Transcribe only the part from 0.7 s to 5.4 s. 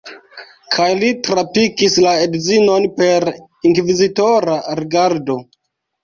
Kaj li trapikis la edzinon per inkvizitora rigardo.